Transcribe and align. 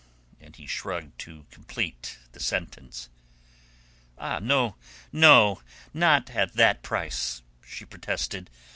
And 0.39 0.55
he 0.55 0.65
shrugged 0.65 1.19
to 1.19 1.45
complete 1.51 2.17
the 2.31 2.39
sentence. 2.39 3.07
"Ah, 4.17 4.39
no, 4.39 4.75
no! 5.13 5.61
Not 5.93 6.31
at 6.31 6.53
that 6.55 6.81
price!" 6.81 7.43
she 7.63 7.85
protested. 7.85 8.49